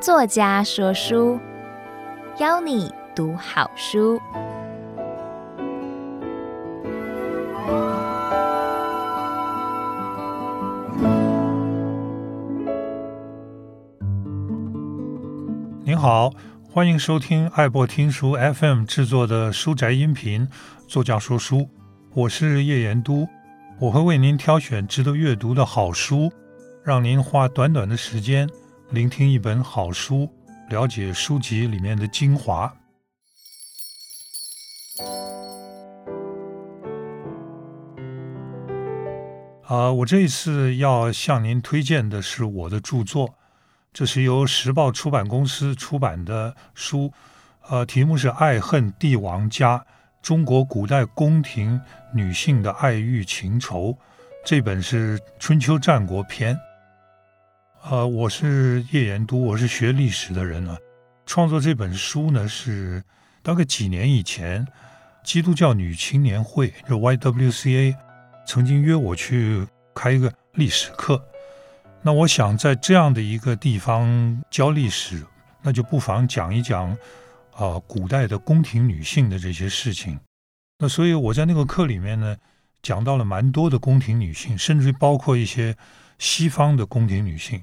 [0.00, 1.38] 作家说书，
[2.38, 4.18] 邀你读好书。
[15.84, 16.30] 您好，
[16.70, 20.48] 欢迎收听爱播听书 FM 制作的书宅音频。
[20.88, 21.68] 作家说书，
[22.14, 23.28] 我是叶延都，
[23.84, 26.32] 我会为您挑选值得阅读的好书，
[26.82, 28.48] 让您花短短的时间。
[28.88, 30.26] 聆听一本好书，
[30.70, 32.74] 了解书籍里面的精华。
[39.66, 43.34] 啊，我这一次要向您推荐的是我的著作，
[43.92, 47.12] 这是由时报出版公司出版的书，
[47.68, 49.84] 呃，题目是《爱恨帝王家：
[50.24, 51.78] 中国古代宫廷
[52.14, 53.92] 女性的爱欲情仇》，
[54.42, 56.58] 这本是春秋战国篇。
[57.82, 60.78] 呃，我是叶延都，我是学历史的人啊。
[61.26, 63.04] 创作这本书呢，是
[63.42, 64.66] 大概几年以前，
[65.22, 67.94] 基督教女青年会就 YWCA
[68.46, 71.22] 曾经约我去开一个历史课。
[72.00, 75.22] 那我想在这样的一个地方教历史，
[75.60, 76.96] 那就不妨讲一讲
[77.54, 80.18] 啊、古代的宫廷女性的这些事情。
[80.78, 82.36] 那所以我在那个课里面呢，
[82.82, 85.76] 讲到了蛮多的宫廷女性，甚至于包括一些
[86.18, 87.62] 西方的宫廷女性。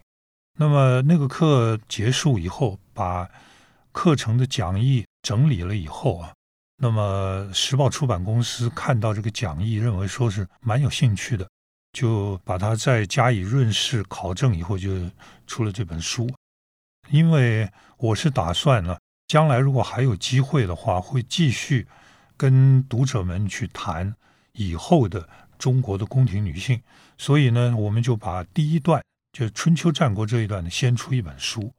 [0.58, 3.30] 那么那个课结束以后，把
[3.92, 6.34] 课程的讲义整理了以后啊，
[6.78, 11.48] 那么时报出版公司看到这个讲义，认为说是蛮有兴趣的，
[11.94, 14.90] 就把它再加以润饰考证以后，就
[15.48, 16.30] 出了这本书。
[17.10, 18.98] 因为我是打算呢，
[19.32, 21.88] 将来如果还有机会的话，会继续
[22.36, 24.14] 跟读者们去谈
[24.52, 25.26] 以后的
[25.58, 26.82] 中国的宫廷女性，
[27.18, 29.02] 所以呢，我们就把第一段。
[29.32, 31.72] 就春秋战国这一段呢，先出一本书。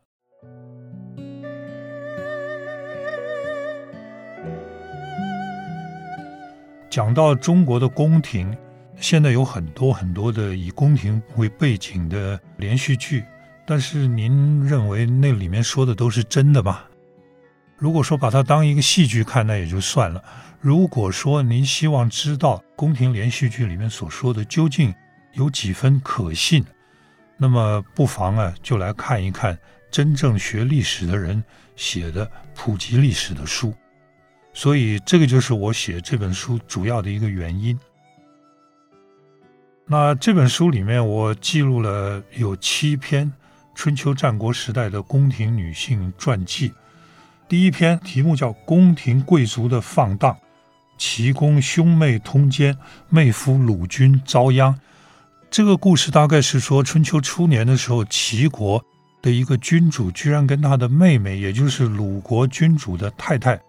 [6.88, 8.56] 讲到中国的宫廷，
[8.96, 13.22] 现在有很多很多的以宫廷为背景的连续剧，
[13.66, 16.84] 但是您认为那里面说的都是真的吗？
[17.82, 20.22] 如果说把它当一个戏剧看，那也就算了；
[20.60, 24.94] 如果说您希望知道宫廷连续剧里面所说的究竟
[25.32, 26.64] 有几分可信，
[27.36, 29.58] 那么不妨啊，就来看一看
[29.90, 31.42] 真正学历史的人
[31.74, 33.74] 写的普及历史的书。
[34.52, 37.76] 所以这个就是我写这本书主要的一个原因。
[39.86, 43.32] 那这本书里面我记录了有七篇
[43.74, 46.72] 春秋战国时代的宫廷女性传记。
[47.52, 50.32] 第一篇题目叫《宫廷贵族的放荡》，
[50.96, 52.74] 齐公兄妹通奸，
[53.10, 54.74] 妹夫鲁君遭殃。
[55.50, 58.82] 这个故事大概是说，春秋初年的时候，齐国
[59.20, 63.60] 的一个君主居然跟他的妹妹，也就是鲁国君主的太太，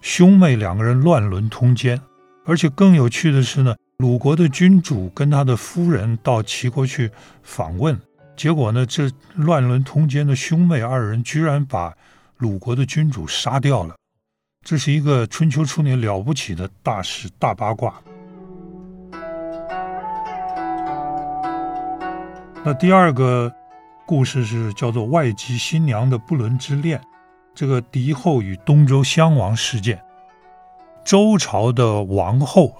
[0.00, 2.00] 兄妹两个人乱伦通奸。
[2.46, 7.10] 而且更有趣的是呢，鲁国的君主跟他的夫人到齐国去
[7.42, 8.00] 访问，
[8.38, 11.92] 结果呢，这乱伦通奸的兄妹二人居然把
[12.38, 13.94] 鲁国的君主杀掉了。
[14.64, 18.00] 这是一个春秋初年了不起的大事、大八卦。
[22.64, 23.52] 那第二个
[24.06, 27.00] 故事是叫做外籍新娘的不伦之恋，
[27.54, 30.00] 这个敌后与东周襄王事件。
[31.04, 32.76] 周朝的王后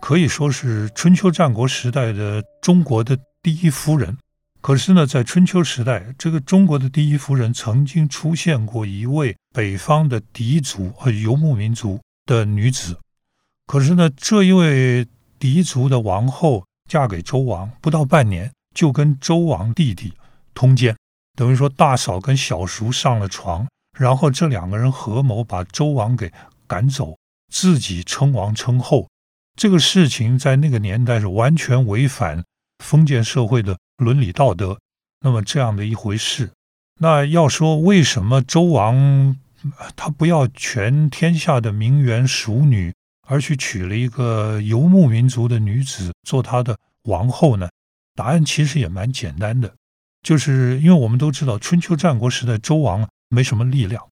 [0.00, 4.16] 可以说是春秋战国时代的中国的第一夫人。
[4.62, 12.96] 可是呢，在春秋时代，这个中国的第一夫人曾经出现过一位北方的狄族和游牧民族的女子。
[13.66, 15.04] 可是呢，这一位
[15.40, 20.12] 狄族的王后嫁给周王不到半年，就跟周王弟弟
[20.54, 20.96] 通奸，
[21.36, 23.66] 等于说大嫂跟小叔上了床，
[23.98, 26.32] 然后这两个人合谋把周王给
[26.68, 27.18] 赶走，
[27.52, 29.08] 自己称王称后。
[29.56, 32.44] 这个事情在那个年代是完全违反
[32.82, 34.78] 封建社会的伦理道德。
[35.24, 36.50] 那么这样的一回事，
[37.00, 39.36] 那要说为什么周王
[39.94, 42.92] 他不要全天下的名媛淑女，
[43.28, 47.68] 而去娶了一个游牧民族的女子做他的王后呢？
[48.16, 49.72] 答案其实也蛮简单的，
[50.22, 54.06] 就是因为我们都知道春秋战国时代周王没什么力量，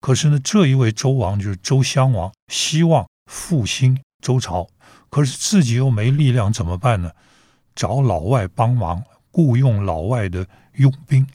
[0.00, 4.68] 可是呢，这一位周王就是周襄王，希望复兴周朝，
[5.08, 7.10] 可是自己又没力量，怎么办呢？
[7.80, 11.26] 找老外帮忙，雇佣老外的佣兵。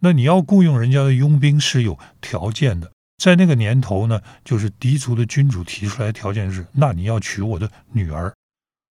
[0.00, 8.34] 那你要雇佣人家的佣兵是有条件的，在那个年头呢，就是狄族的君主提出来条件是，那你要娶我的女儿。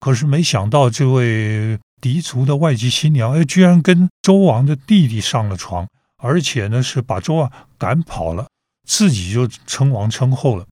[0.00, 5.86] 可是没想到这位狄族的外籍新娘，哎，居然跟周王的弟弟上了床，
[6.16, 8.48] 而且呢是把周王赶跑了，
[8.88, 10.64] 自己就称王称后了。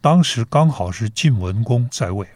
[0.00, 2.26] 当时刚好是晋文公在位，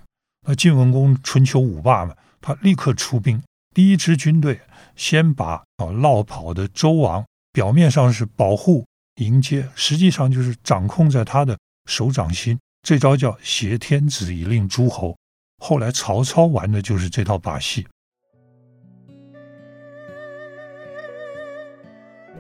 [0.47, 3.43] 那晋文公春秋五霸嘛，他立刻出兵，
[3.75, 4.61] 第一支军队
[4.97, 12.59] 先把啊落跑的周王，表面上是保护迎接，实际上就是掌控在他的手掌心。
[12.83, 15.15] 这招叫挟天子以令诸侯。
[15.63, 17.87] 后来曹操玩的就是这套把戏。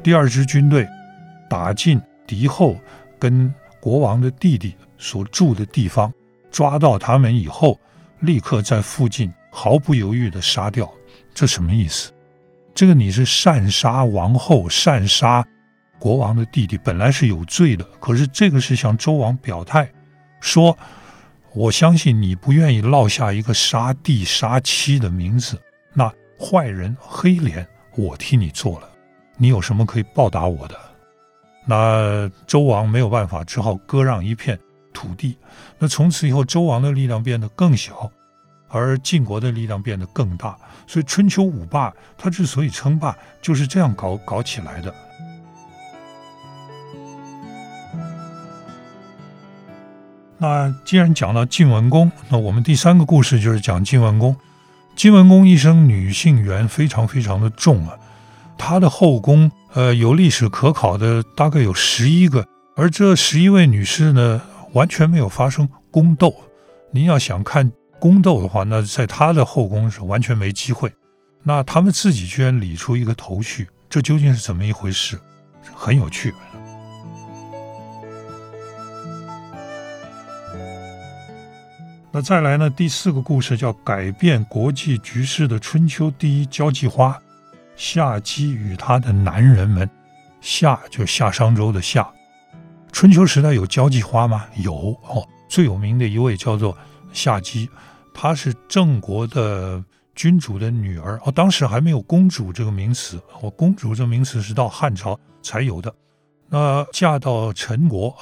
[0.02, 0.88] 第二支军队
[1.50, 2.80] 打进敌后
[3.18, 6.10] 跟国王的弟弟所住的地方，
[6.50, 7.78] 抓到他们以后，
[8.20, 10.90] 立刻在附近毫不犹豫地杀掉。
[11.34, 12.12] 这什么意思？
[12.74, 15.46] 这个你是擅杀王后，擅杀
[15.98, 17.84] 国王的弟弟，本来是有罪的。
[18.00, 19.90] 可是这个是向周王表态，
[20.40, 20.76] 说
[21.52, 25.60] 我相信你不愿意落下一个杀弟杀妻的名字，
[25.92, 28.88] 那坏人黑脸我替你做了。
[29.36, 30.76] 你有什么可以报答我的？
[31.66, 34.58] 那周王没有办法，只好割让一片
[34.92, 35.36] 土地。
[35.78, 38.10] 那从此以后，周王的力量变得更小，
[38.70, 40.56] 而晋国的力量变得更大。
[40.86, 44.94] 所以春秋五霸，他之所以称霸，就是这样搞搞起来的。
[50.38, 54.34] 那既然讲到晋文公，那我们第三个故事就是讲晋文公。
[54.96, 57.94] 晋文公一生女性缘非常非常的重啊。
[58.56, 64.40] 他的后宫，呃，有历史可考的大概有十一个，而这十一位女士呢，
[64.72, 66.34] 完全没有发生宫斗。
[66.90, 67.70] 您要想看
[68.00, 70.90] 宫斗的话，那在他的后宫是完全没机会。
[71.42, 75.20] 那他们自己居然理出一个头绪，这究竟是怎么一回事？
[75.74, 76.34] 很有趣。
[82.12, 87.16] 那再来呢，第四个故事叫改变国际局势的春秋第一交际花。
[87.76, 89.88] 夏姬与他的男人们，
[90.40, 92.06] 夏就夏商周的夏。
[92.92, 94.44] 春秋时代有交际花吗？
[94.56, 94.74] 有
[95.08, 96.76] 哦，最有名的一位叫做
[97.12, 97.68] 夏姬，
[98.14, 99.82] 她是郑国的
[100.14, 101.32] 君主的女儿哦。
[101.32, 105.94] 当时还没有公主这个名词哦，公主这个名词是到汉朝才有的。
[106.48, 108.16] 那嫁到陈国，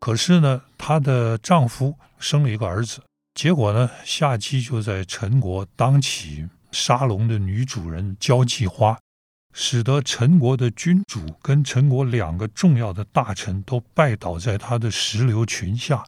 [0.00, 3.00] 可是呢，她的丈夫生了一个儿子，
[3.34, 6.48] 结果呢，夏姬就在陈国当起。
[6.70, 8.94] 沙龙的女主人交际花，
[9.54, 16.04] 使得陈国的君主跟陈国两个重要的大臣都拜倒在她的石榴裙下。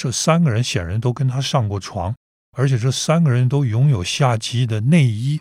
[0.00, 2.16] 这三个人显然都跟他上过床，
[2.56, 5.38] 而且这三个人都拥有夏姬的内衣。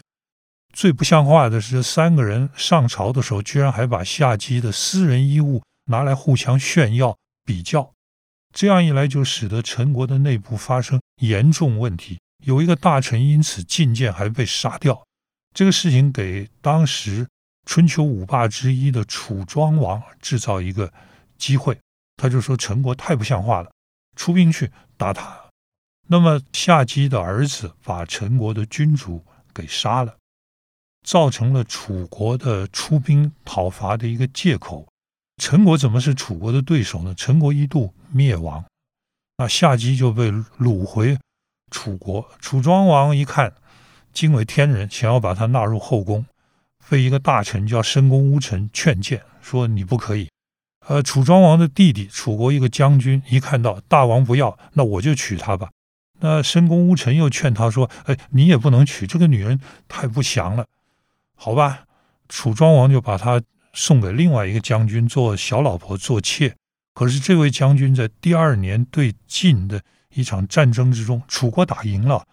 [0.73, 7.15] 最不像话的是，这三个人上朝的时候，居然还把夏姬的私人衣物拿来互相炫耀
[7.45, 7.93] 比较。
[8.53, 12.19] 这样一来，就使得陈国的内部发生严重问题。
[12.43, 15.01] 有一个大臣因此进谏，还被杀掉。
[15.53, 17.25] 这个事情给当时
[17.65, 20.91] 春秋五霸之一的楚庄王制造一个
[21.37, 21.79] 机会，
[22.17, 23.71] 他就说陈国太不像话了，
[24.19, 25.45] 出兵去打他。
[26.07, 29.23] 那么夏姬的儿子把陈国的君主
[29.53, 30.17] 给杀了，
[31.07, 34.85] 造成了楚国的出兵讨伐的一个借口。
[35.41, 37.15] 陈国怎么是楚国的对手呢？
[37.15, 38.65] 陈国一度灭亡，
[39.37, 40.29] 那夏姬就被
[40.59, 41.17] 掳回。
[41.71, 43.53] 楚国楚庄王一看，
[44.11, 46.25] 惊为天人，想要把他纳入后宫，
[46.89, 50.28] 被一个大臣叫申公乌臣劝谏，说你不可以。
[50.89, 55.69] 呃，楚庄王的弟弟，楚国一个将军，一看到大王不要，那我就娶她吧。
[56.19, 60.65] 那申公乌臣又劝他说：“哎，你也不能娶这个女人，太不祥了。”
[61.37, 61.85] 好吧，
[62.27, 63.39] 楚庄王就把她
[63.71, 66.55] 送给另外一个将军做小老婆做妾。
[66.95, 69.81] 可是这位将军在第二年对晋的。
[70.15, 72.25] 一场战争之中，楚国打赢了，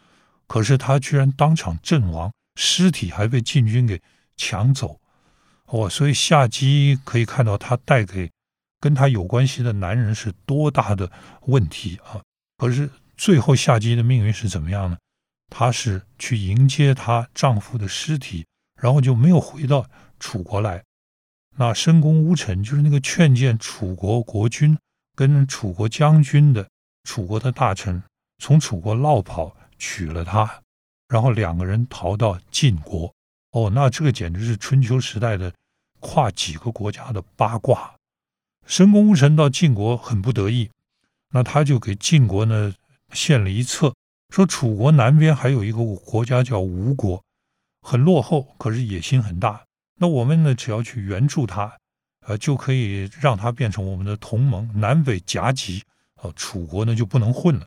[0.47, 4.01] 可是他居然当场阵亡，尸体还被晋军给
[4.35, 4.99] 抢走。
[5.67, 8.31] 哦，所以夏姬可以看到他带给
[8.87, 11.11] 跟他有关系的男人是多大的
[11.47, 12.23] 问题啊！
[12.57, 14.97] 可是最后夏姬的命运是怎么样呢？
[15.51, 18.47] 她是去迎接她丈夫的尸体，
[18.81, 19.85] 然后就没有回到
[20.21, 20.85] 楚国来。
[21.57, 24.79] 那申公乌臣就是那个劝谏楚国国君
[25.17, 26.65] 跟楚国将军的。
[27.03, 28.01] 楚国的大臣
[28.39, 30.63] 从楚国落跑，娶了她，
[31.09, 33.13] 然后两个人逃到晋国。
[33.51, 35.53] 哦，那这个简直是春秋时代的
[35.99, 37.96] 跨几个国家的八卦。
[38.67, 40.69] 申公乌臣到晋国很不得意，
[41.31, 42.75] 那他就给晋国呢
[43.13, 43.95] 献了一策，
[44.31, 47.23] 说楚国南边还有一个国家叫吴国，
[47.81, 49.63] 很落后，可是野心很大。
[49.99, 51.73] 那我们呢，只要去援助他，
[52.27, 55.83] 呃，就可以让他变成我们的同盟，南北夹击。
[56.23, 57.67] 哦，楚国呢就不能混了。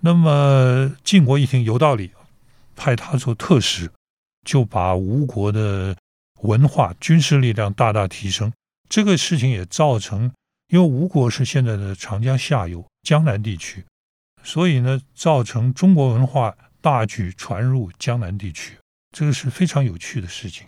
[0.00, 2.12] 那么晋国一听有道理，
[2.74, 3.90] 派他做特使，
[4.44, 5.96] 就把吴国的
[6.42, 8.52] 文化、军事力量大大提升。
[8.88, 10.32] 这个事情也造成，
[10.68, 13.84] 因为吴国是现在的长江下游江南地区，
[14.42, 18.76] 所以呢，造成中国文化大举传入江南地区，
[19.10, 20.66] 这个是非常有趣的事情。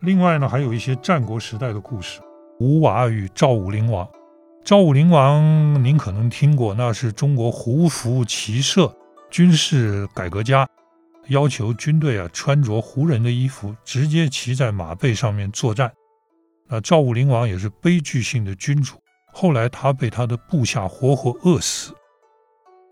[0.00, 2.20] 另外呢，还有一些战国时代的故事。
[2.60, 4.08] 吴娃与赵武灵王。
[4.64, 8.92] 赵武灵王，您可能听过，那是中国胡服骑射
[9.30, 10.68] 军事改革家，
[11.28, 15.92] 要求军队啊穿着胡人的衣服，直接骑在马背上面作战。
[16.68, 18.96] 那赵武灵王也是悲剧性的君主，
[19.32, 21.94] 后来他被他的部下活活饿死。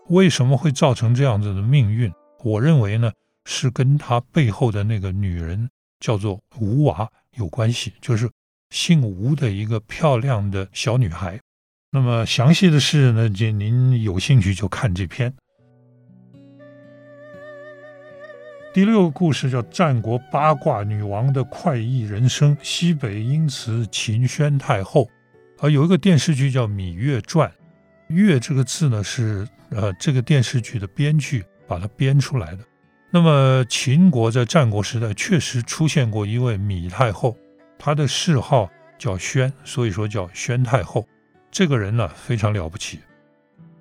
[0.07, 2.11] 为什么会造成这样子的命运？
[2.43, 3.11] 我认为呢，
[3.45, 5.69] 是跟他背后的那个女人。
[5.99, 8.29] 叫做吴娃有关系，就是
[8.69, 11.39] 姓吴的一个漂亮的小女孩。
[11.89, 15.33] 那么详细的事呢，就您有兴趣就看这篇。
[18.77, 25.09] 第六个故事叫战国八卦女王的快意人生，西北因此秦宣太后。
[25.57, 27.49] 啊，有一个电视剧叫《芈月传》，
[28.13, 32.59] 月这个字呢是呃这个电视剧的编剧把它编出来的。
[33.09, 37.35] 那么，秦国在战国时代确实出现过一位芈太后，
[37.79, 38.69] 她的谥号
[38.99, 41.03] 叫宣，所以说叫宣太后。
[41.49, 42.99] 这个人呢非常了不起，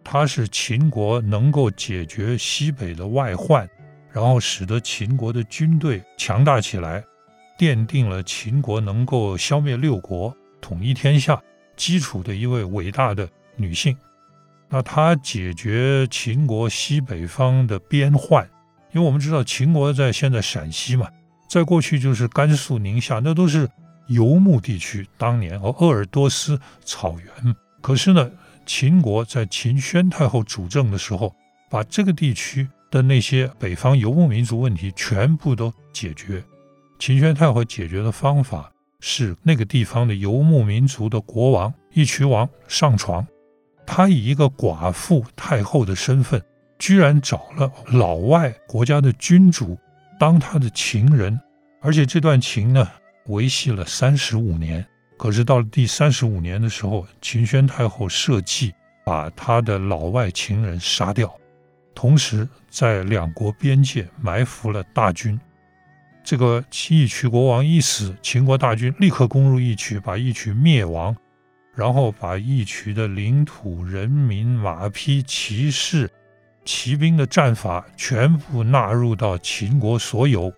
[0.03, 3.69] 她是秦国能够解决西北的外患，
[4.17, 7.05] 然后使得秦国的军队强大起来，
[7.59, 11.39] 奠定了秦国能够消灭六国、统一天下
[11.77, 13.95] 基础的一位伟大的女性。
[14.71, 18.43] 那她解决秦国西北方的边患。
[18.93, 21.11] 因为我们知道秦国在现在陕西嘛，
[21.47, 23.69] 在过去就是甘肃、宁夏，那都是
[24.07, 25.07] 游牧地区。
[25.19, 27.55] 当年哦，鄂尔多斯草原。
[27.83, 28.31] 可是呢，
[28.65, 31.35] 秦国在秦宣太后主政的时候，
[31.69, 36.43] 把这个地区的那些北方游牧民族问题全部都解决。
[36.99, 43.27] 秦宣太后解决的方法是那个地方的游牧民族的国王义渠王上床，
[43.87, 46.43] 他以一个寡妇太后的身份。
[46.79, 49.79] 居然找了老外国家的君主
[50.21, 51.41] 当他的情人，
[51.81, 52.87] 而且这段情呢
[53.29, 54.87] 维系了三十五年。
[55.17, 58.75] 可是到了第三十五年的时候，秦宣太后设计
[59.07, 61.35] 把他的老外情人杀掉，
[61.97, 65.41] 同时在两国边界埋伏了大军。
[66.23, 71.17] 这个义渠国王一死，秦国大军立刻攻入义渠，把义渠灭亡，
[71.75, 76.11] 然后把义渠的领土、人民、马匹、骑士。
[76.65, 80.53] 骑兵的战法全部纳入到秦国所有，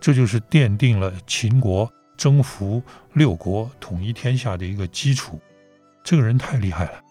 [0.00, 5.38] 这就是奠定了秦国征服六国、统一天下的一个基础。
[6.02, 7.02] 这个人太厉害了，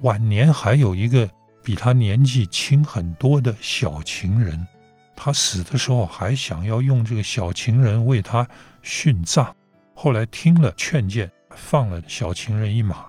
[0.00, 1.28] 晚年还有一个
[1.68, 4.66] 比他年纪轻很多的小情人，
[5.14, 8.48] 他死的时候还想要用这个小情人为他
[8.82, 9.54] 殉葬，
[9.94, 13.04] 后来听了劝谏，放了小情人一马。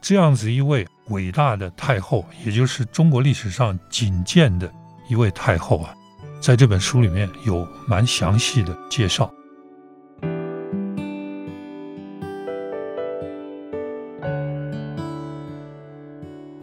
[0.00, 4.72] 这样子一位伟大的太后，也就是中国历史上仅见的
[5.06, 5.94] 一位太后啊，
[6.40, 9.30] 在这本书里面有蛮详细的介绍。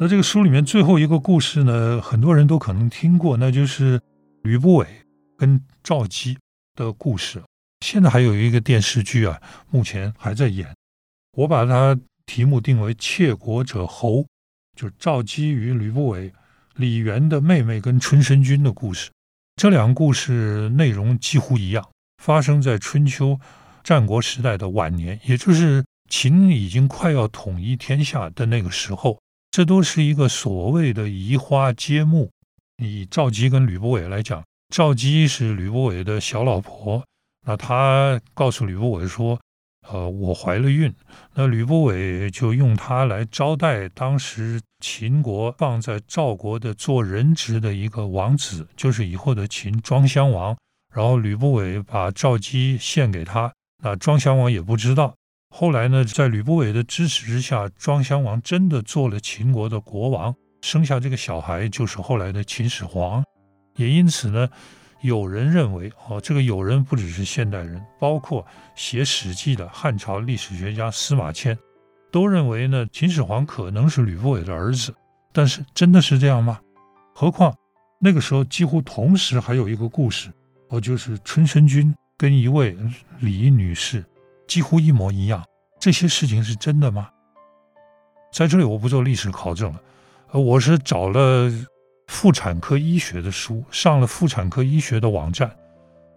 [0.01, 3.99] 那这个书里面最后一个故事呢，很多人都可能听过，那就是
[4.43, 4.87] 吕不韦
[5.37, 6.37] 跟赵姬
[6.73, 7.43] 的故事。
[7.85, 10.73] 现在还有一个电视剧啊，目前还在演，
[11.33, 11.99] 我把它。
[12.25, 14.23] 题目定为“窃国者侯”，
[14.77, 16.31] 就是赵姬与吕不韦、
[16.75, 19.09] 李元的妹妹跟春申君的故事。
[19.55, 21.89] 这两个故事内容几乎一样，
[22.23, 23.39] 发生在春秋
[23.83, 29.19] 战国时代的晚年，也就是秦已经快要统一天下的那个时候。
[29.51, 32.29] 这都是一个所谓的移花接木。
[32.77, 37.03] 以赵姬跟吕不韦来讲，赵姬是吕不韦的小老婆，
[37.45, 39.39] 那他告诉吕不韦说。
[39.91, 40.93] 呃，我怀了孕，
[41.33, 50.55] 那吕不韦就用她来招待当时秦国放在赵国的做人质的一个王子，就是以后的秦庄襄王。
[50.93, 53.51] 然后吕不韦把赵姬献给他，
[53.81, 55.15] 那庄襄王也不知道。
[55.49, 63.23] 后来呢，在吕不韦的支持之下，庄襄王真的做了秦国的国王，生下这个小孩就是后来的秦始皇。
[63.75, 64.49] 也因此呢。
[65.01, 71.57] 有人认为，哦，这个有人不只是现代人，包括写《史记》的汉朝历史学家司马迁，
[72.11, 74.93] 都认为呢，秦始皇可能是吕不韦的儿子。
[75.31, 76.59] 但是真的是这样吗？
[77.15, 77.55] 何况
[78.01, 80.29] 那个时候几乎同时还有一个故事，
[80.67, 82.75] 哦，就是春申君跟一位
[83.21, 84.03] 李女士
[84.49, 85.45] 几乎一模一样。
[85.79, 87.09] 这些事情是真的吗？
[88.33, 89.81] 在这里我不做历史考证了，
[90.31, 91.49] 呃，我是找了
[92.07, 95.55] 妇产科医学的书，上了妇产科医学的网站，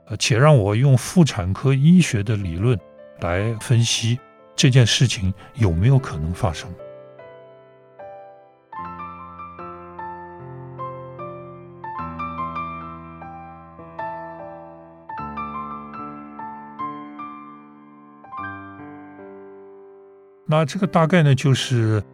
[0.06, 2.78] 呃，且让我用妇产科医学的理论
[3.20, 4.18] 来分析
[4.56, 6.68] 这件事情有没有可能发生。
[20.52, 22.04] 那这个大概呢，就是，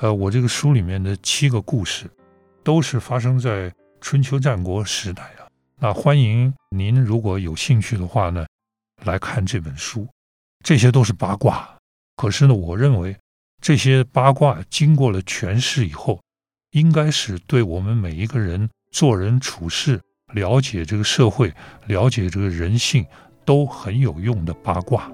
[0.00, 2.10] 呃，我这个书里面的七个故事，
[2.64, 3.70] 都是发生在
[4.00, 5.44] 春秋战国时代啊。
[5.78, 8.46] 那欢迎您如果有兴趣的话呢，
[9.04, 10.08] 来看这本书。
[10.64, 11.68] 这些都是八卦，
[12.16, 13.14] 可是呢，我认为
[13.60, 16.18] 这些八卦经过了诠释以后，
[16.70, 20.00] 应该是对我们每一个人做人处事、
[20.32, 21.52] 了解这个社会、
[21.88, 23.04] 了解这个人性
[23.44, 25.12] 都很有用的八卦。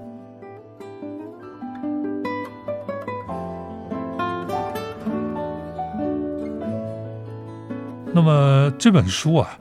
[8.11, 9.57] 那么这本书啊，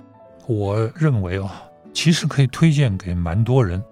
[0.46, 1.62] 我认为啊，
[1.92, 3.82] 其实可以推荐给蛮多人。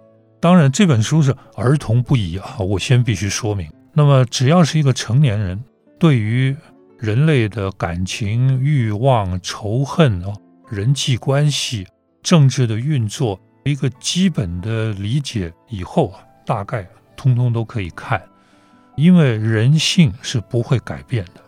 [0.40, 3.70] 当然，这本书是儿童不宜啊，我先必须说明。
[3.92, 5.62] 那么，只要是一个成年人，
[5.98, 6.56] 对于
[6.98, 10.32] 人类的感情、欲望、仇恨啊、
[10.68, 11.86] 人际关系、
[12.22, 18.22] 政治的运作一个基本的理解以后啊，大概通通都可以看，
[18.96, 21.42] 因为人性是不会改变的。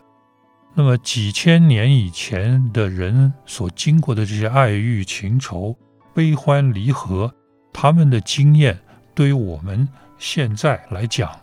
[0.79, 5.77] 那么几千年以前的人所经过的这些爱欲情仇、
[6.15, 7.35] 悲欢离合，
[7.73, 8.79] 他们的经验
[9.13, 11.37] 对于我们现在来讲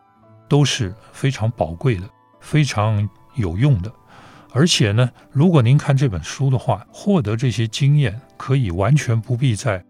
[0.47, 3.91] 都是非常宝贵的、非常有用的。
[4.53, 9.83] 而且呢，如果您看这本书的话，获得这些经验可以完全不必再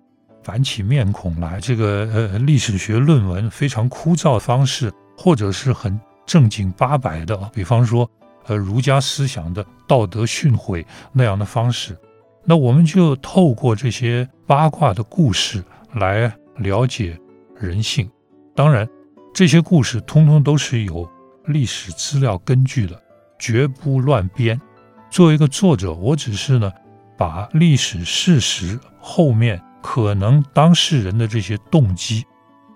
[0.43, 8.09] 板起面孔来，这个呃历史学论文非常枯燥的方式，或者是很正经八百的，比方说。
[8.45, 11.97] 和儒家思想的道德训诲那样的方式，
[12.43, 17.19] 那我们就透过这些八卦的故事来了解
[17.55, 18.07] 人性。
[18.53, 18.87] 当然，
[19.33, 21.09] 这些故事通通都是有
[21.47, 23.01] 历史资料根据的，
[23.39, 24.61] 绝不乱编。
[25.09, 26.71] 作为一个作者，我只是呢，
[27.17, 32.23] 把历史事实后面可能当事人的这些动机，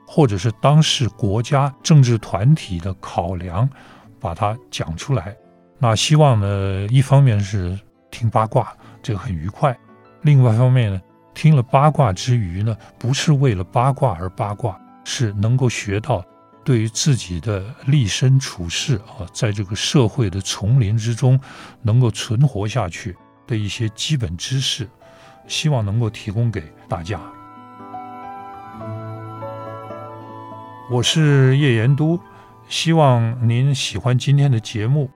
[0.07, 3.69] 或者是当事国家政治团体的考量，
[4.19, 5.37] 把它讲出来。
[5.81, 7.79] 那希望呢，一方面是
[8.11, 9.73] 听八卦，这个很愉快；
[10.23, 11.01] 另外一方面呢，
[11.33, 16.21] 听了八卦之余呢，不是为了八卦而八卦，是能够学到
[16.65, 21.39] 对于自己的立身处世啊，在这个社会的丛林之中
[21.81, 23.15] 能够存活下去
[23.47, 24.85] 的一些基本知识，
[25.47, 27.17] 希望能够提供给大家。
[30.91, 32.19] 我是叶延都，
[32.67, 35.09] 希望您喜欢今天的节目。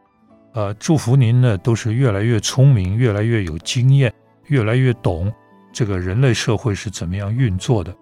[0.53, 4.13] 呃，祝福您呢，都是越来越聪明，越来越有经验，
[4.47, 5.33] 越来越懂
[5.71, 7.93] 这个人类社会是怎么样运作的。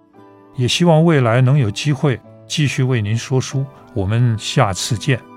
[0.57, 3.65] 也希望未来能有机会继续为您说书。
[3.93, 5.30] 我们下次见。